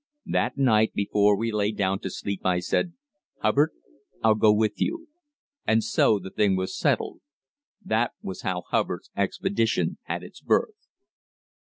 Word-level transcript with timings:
That 0.25 0.57
night 0.57 0.93
before 0.95 1.37
we 1.37 1.51
lay 1.51 1.71
down 1.71 1.99
to 1.99 2.09
sleep 2.09 2.41
I 2.43 2.57
said: 2.57 2.93
"Hubbard, 3.43 3.69
I'll 4.23 4.33
go 4.33 4.51
with 4.51 4.81
you." 4.81 5.09
And 5.67 5.83
so 5.83 6.17
the 6.17 6.31
thing 6.31 6.55
was 6.57 6.75
settled 6.75 7.21
that 7.85 8.13
was 8.19 8.41
how 8.41 8.63
Hubbard's 8.69 9.11
expedition 9.15 9.99
had 10.05 10.23
its 10.23 10.41
birth. 10.41 10.87